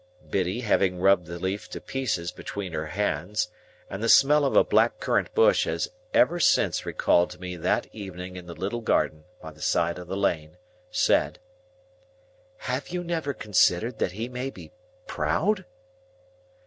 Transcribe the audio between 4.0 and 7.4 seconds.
the smell of a black currant bush has ever since recalled to